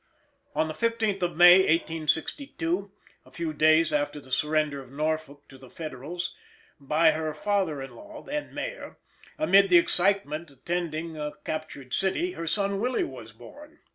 [0.55, 2.91] On the 15th of May 1862,
[3.23, 6.33] a few days after the surrender of Norfolk to the Federals,
[6.79, 8.97] by her father in law, then mayor,
[9.37, 13.77] amid the excitement attending a captured city, her son Willie was born.